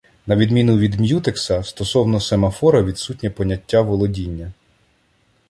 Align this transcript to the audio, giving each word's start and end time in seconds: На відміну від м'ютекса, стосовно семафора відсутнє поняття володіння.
На 0.27 0.35
відміну 0.35 0.77
від 0.77 0.99
м'ютекса, 0.99 1.63
стосовно 1.63 2.19
семафора 2.19 2.81
відсутнє 2.83 3.29
поняття 3.29 3.81
володіння. 3.81 4.51